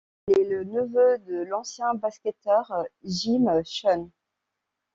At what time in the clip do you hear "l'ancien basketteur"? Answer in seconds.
1.43-2.73